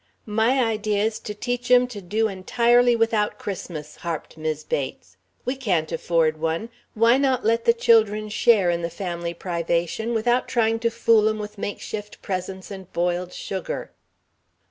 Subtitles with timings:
[0.25, 5.15] "My idea is to teach 'em to do entirely without Christmas," harped Mis' Bates.
[5.45, 6.69] "We can't afford one.
[6.95, 11.37] Why not let the children share in the family privation without trying to fool 'em
[11.37, 13.91] with make shift presents and boiled sugar?"